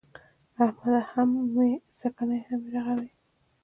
احمده! 0.65 0.95
هم 1.11 1.29
يې 1.55 1.71
سڼکې 1.99 2.23
او 2.37 2.41
هم 2.47 2.61
يې 2.71 2.71
رغوې. 2.73 3.09